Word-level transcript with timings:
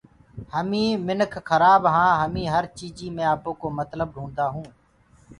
همينٚ 0.53 1.01
منک 1.07 1.33
کرآب 1.47 1.83
هآن 1.93 2.13
همينٚ 2.21 2.51
هر 2.53 2.65
چيجيٚ 2.77 3.13
مي 3.15 3.23
آپوڪو 3.33 3.67
متلب 3.79 4.07
ڍونٚڊدآئونٚ 4.15 4.69